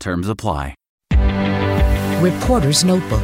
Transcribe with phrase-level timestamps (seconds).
[0.00, 0.74] Terms apply.
[2.20, 3.22] Reporter's Notebook.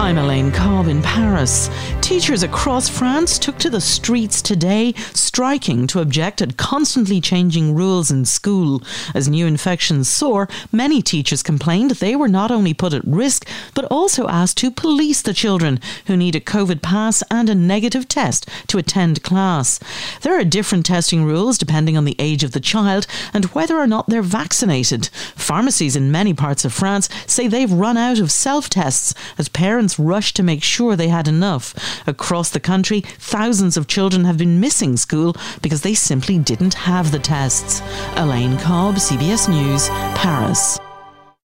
[0.00, 1.68] I'm Elaine Cobb in Paris.
[2.12, 8.10] Teachers across France took to the streets today, striking to object at constantly changing rules
[8.10, 8.82] in school.
[9.14, 13.86] As new infections soar, many teachers complained they were not only put at risk, but
[13.86, 18.46] also asked to police the children who need a COVID pass and a negative test
[18.66, 19.80] to attend class.
[20.20, 23.86] There are different testing rules depending on the age of the child and whether or
[23.86, 25.06] not they're vaccinated.
[25.34, 29.98] Pharmacies in many parts of France say they've run out of self tests as parents
[29.98, 31.74] rush to make sure they had enough.
[32.06, 37.12] Across the country, thousands of children have been missing school because they simply didn't have
[37.12, 37.80] the tests.
[38.16, 40.78] Elaine Cobb, CBS News, Paris.